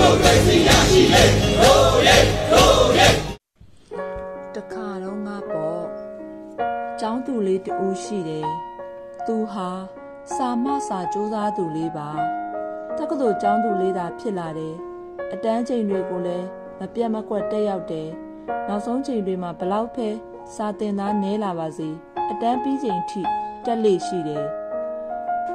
[0.00, 1.24] မိုကရေစီရရှိလေ
[1.60, 2.16] ရိုးရဲ
[2.52, 3.08] ရိုးရဲ
[4.54, 5.84] တခါတော့ငါပေါ့
[7.00, 8.48] ចောင်းသူလေးတူရှိတယ်
[9.26, 9.68] သူဟာ
[10.34, 12.08] စာမစာစူးစမ်းသူလေးပါ
[12.96, 14.76] တက္ကသိုလ်ចောင်းသူလေးသာဖြစ်လာတယ်
[15.32, 16.46] အတန်းချိန်တွေကိုလည်း
[16.78, 18.08] မပြတ်မကွက်တက်ရောက်တယ်
[18.68, 20.08] နောက်ဆုံးချိန်တွေမှာဘလောက်ပဲ
[20.54, 21.88] စာတင်သားနဲလာပါစေ
[22.30, 23.22] အတန်းပြီးချိန်ထိ
[23.64, 24.46] တက်လေရှိတယ်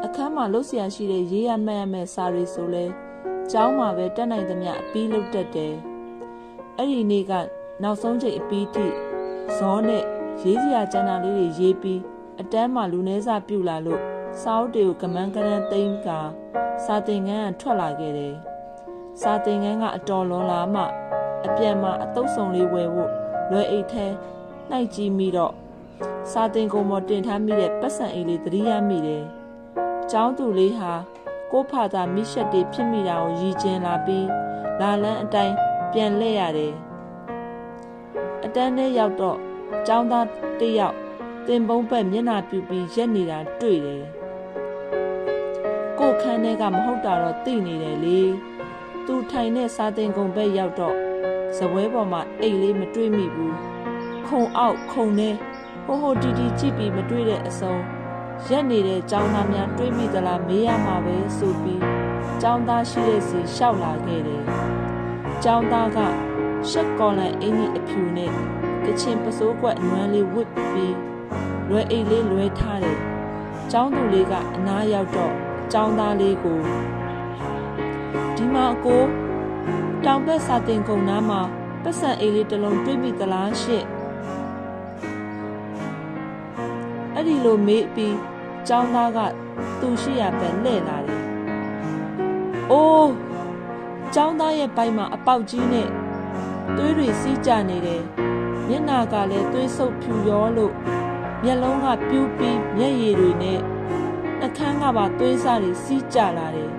[0.05, 2.86] အခန်းမှာလှုပ်ရှားရှိတဲ့ရေးရမှတ်ရမယ့်စာတွေဆိုလဲ
[3.52, 5.74] ကျောင်းမှာပဲတက်နိုင်သမျှအပြီးလုပ်တတ်တယ်
[6.78, 7.33] အဲ့ဒီနေ့က
[7.83, 8.86] နောက်ဆုံးချိန်အပြီးထိ
[9.57, 10.04] ဇောနဲ့
[10.42, 12.01] ရေးစရာကျန်တာလေးတွေရေးပြီး
[12.42, 14.01] အတန်းမှာလူနေစာပြူလာလို့
[14.42, 16.07] စာအုပ်တွေကိုကမန်းကရန်သိမ်းက
[16.86, 18.36] စာသင်ခန်းကထွက်လာခဲ့တယ်
[19.21, 20.84] စာသင်ခန်းကအတော်လွန်လာမှ
[21.46, 23.12] အပြန်မှာအတုပ်ဆောင်လေးဝယ်ဖို့
[23.51, 24.06] လွယ်အိတ်ထဲ
[24.70, 25.54] နှိုက်ကြည့်မိတော့
[26.32, 29.23] စာသင်ကုန်ပေါ်တင်ထားမိတဲ့ပတ်စံအိတ်လေးသတိရမိတယ်။
[30.12, 30.93] ကျောင်းသူလေးဟာ
[31.57, 34.27] ကို့ဖာသာမိရှက်တွေဖြစ်မိတာကိုရည်ကျင်လာပြီး
[34.80, 35.55] လာလန်းအတိုင်း
[35.91, 36.73] ပြန်လှည့်ရတယ်။
[38.45, 39.38] အတန်းထဲရောက်တော့
[39.88, 40.28] ကျောင်းသား
[40.59, 40.95] တစ်ယောက်
[41.47, 44.03] တင်ပုံးဘက်မျက်နှာပြူပြီးရက်နေတာတွေ့တယ်။
[46.00, 48.19] ကို့ခန်းထဲကမဟုတ်တာတော့သိနေတယ်လေ။
[49.06, 50.95] သူထိုင်တဲ့စာသင်ကုန်ဘက်ရောက်တော့
[51.58, 53.56] ဇပွဲပေါ်မှာအိတ်လေးမတွေ့မိဘူး
[54.28, 55.30] ခုံအောက်ခုံထဲ
[55.86, 57.75] ဟိုဟိုတီတီကြည့်ပြီးမတွေ့တဲ့အစုံ
[58.48, 61.83] ရက်နေတဲ့ចောင်းသားများတွေးမိသလားမေးရမှာပဲဆိုပြီး
[62.43, 64.45] ចောင်းသားရှိတဲ့စီရှောက်လာခဲ့တယ်
[65.45, 65.98] ចောင်းသားက
[66.70, 68.31] ရှက်ကော်လန်အင်းကြီးအဖြူနဲ့
[68.84, 70.97] ကချင်ပစိုးကွက်နွမ်းလေးဝစ်ပြီး
[71.69, 72.98] လွယ်အိတ်လေးလွယ်ထားတယ်
[73.73, 75.34] ចောင်းသူလေးကအနားရောက်တော့
[75.75, 76.61] ចောင်းသားလေးကို
[78.37, 79.03] ဒီမှာအကို
[80.05, 81.41] တောင်ဘက်စာတင်ကုန်နားမှာ
[81.83, 83.87] ပတ်စံအိတ်လေးတစ်လုံးတွေးမိသလားရှင့်
[87.25, 88.17] အဲ့ဒီလိုမေးပြီး
[88.69, 89.19] ចောင်းသားက
[89.81, 91.23] သူရှိရပဲလှည့်လာတယ်။
[92.70, 93.12] အိုး
[94.15, 95.89] ចောင်းသားရဲ့ဘိုက်မှာအပေါက်ကြီးနဲ့
[96.77, 98.03] သွေးတွေစီးကြနေတယ်။
[98.69, 100.75] မျက်နာကလည်းသွေးဆုပ်ဖြူရောလို့
[101.44, 103.61] မျက်လုံးကပြူးပြီးမျက်ရည်တွေနဲ့
[104.41, 106.71] နှကန်းကပါသွေးစားတွေစီးကြလာတယ်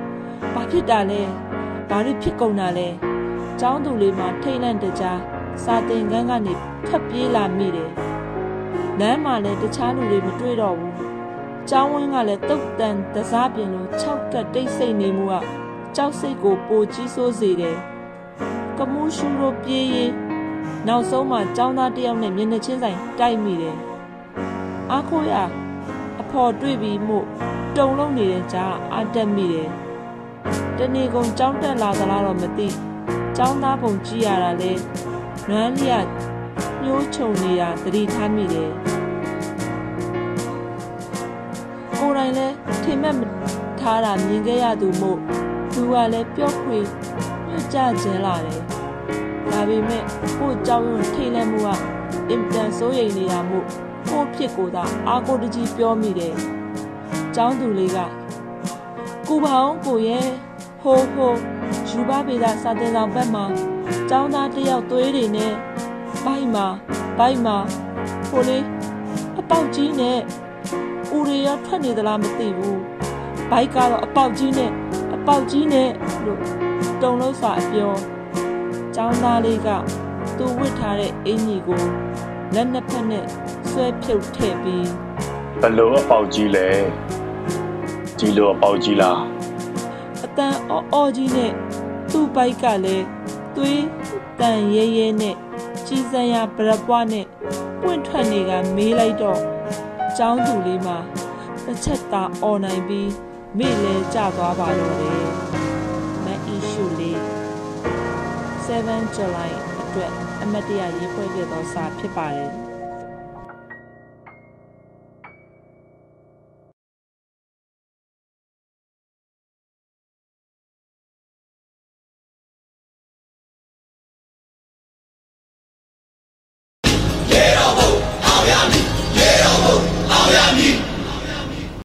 [0.54, 1.22] ။ဘာဖြစ်တာလဲ။
[1.88, 2.88] ဘာတွေဖြစ်ကုန်တာလဲ။
[3.60, 5.20] ចောင်းသူလေးမှာထိတ်လန့်တကြား
[5.64, 6.54] စာတင်ကန်းကနေ
[6.86, 7.90] ဖက်ပြေးလာမိတယ်။
[8.99, 10.93] လမ်းမှာလည်းတခြားလူတွေမတွေ့တော့ဘူး။
[11.69, 15.35] ကျောင်းဝင်းကလည်းတုတ်တန်တစားပြင်လို၆ကတ်တိတ်ဆိတ်နေမှုက
[15.95, 17.77] ကြောက်စိတ်ကိုပိုကြီးဆိုးစေတယ်။
[18.77, 20.11] ကမူးရှူတို့ပြေးရင်
[20.87, 23.77] နောက်ဆုံးမှကျောင်းသားတယောက်နဲ့မျက်နှာချင်းဆိုင်တိုက်မိတယ်။
[24.91, 25.33] အားခိုးရ
[26.21, 27.17] အဖော်တွေ့ပြီးမှု
[27.77, 29.69] တုံလုံးနေတဲ့ကြားအာတက်မိတယ်။
[30.77, 32.67] တနေကုန်ကြောင်းတက်လာသလားတော့မသိ။
[33.37, 34.71] ကျောင်းသားပုံကြည့်ရတာလဲ
[35.49, 36.05] နွမ်းလျက်
[36.83, 38.88] ညှိုးချုံနေတာသတိထားမိတယ်
[42.19, 42.47] တိုင်လဲ
[42.83, 43.15] ထိမက်
[43.79, 45.19] ထားတာမြင်ခဲ့ရသူမို့
[45.73, 46.77] သူကလည်းပျော့ခွေ
[47.47, 48.61] ညှကြခြင်းလာတယ်
[49.51, 50.03] ဒါပေမဲ့
[50.39, 51.69] ကိုကြောက်ရွံ့ထိတ်လန့်မှုက
[52.29, 53.65] အင်တန်စိုးရိမ်နေတာမို့
[54.09, 56.35] ကိုဖြစ်ကိုသာအာကိုတကြီးပြောမိတယ်
[57.35, 57.97] ကျောင်းသူလေးက
[59.29, 60.27] ကိုပါအောင်ကိုရဲ့
[60.81, 61.39] ဟိုးဟိုး
[61.89, 63.45] ယူပါပေတာစာတင်ဆောင်ဘက်မှာ
[64.09, 65.53] ကျောင်းသားတယောက်သွေးတွေနဲ့
[66.25, 66.67] ဘိုက်မှာ
[67.17, 67.57] ဘိုက်မှာ
[68.29, 68.63] ဟိုလေး
[69.39, 70.19] အပေါက်ကြီးနဲ့
[71.15, 72.79] ဦးရီရောထွက်နေသလားမသိဘူး
[73.49, 74.71] ဘိုက်ကတော့အပေါက်ကြီးနဲ့
[75.15, 75.89] အပေါက်ကြီးနဲ့
[76.25, 76.41] လို့
[77.01, 77.91] တုံလို့စာအပြော
[78.95, 79.69] ចောင်းသားလေးက
[80.37, 81.83] သူဝစ်ထားတဲ့အင်ကြီးကို
[82.53, 83.25] လက်နှစ်ဖက်နဲ့
[83.69, 84.89] ဆွဲဖြုတ်ထည့်ပြီး
[85.61, 86.67] ဘလို့အပေါက်ကြီးလဲ
[88.19, 89.19] ဒီလိုအပေါက်ကြီးလား
[90.25, 91.51] အတန်အော်အော်ကြီးနဲ့
[92.11, 93.05] သူ့ဘိုက်ကလည်း
[93.55, 93.83] သွေး
[94.39, 95.35] တန်ရဲရဲနဲ့
[95.87, 97.25] ကြီးစံရဗရပွားနဲ့
[97.81, 99.39] ပွင့်ထွက်နေကမေးလိုက်တော့
[100.19, 100.97] ចောင်းသူလေးမှာ
[101.65, 103.11] တစ်ချက်သာអော်နိုင်ပြီး
[103.57, 105.23] မိလဲကြသွားပါတော့တယ်
[106.25, 107.19] မတ်အီရှူလေး
[108.35, 112.68] 7 July အတွက်အမတ်တရရေးဖွဲ့ခဲ့သောစာဖြစ်ပါတယ်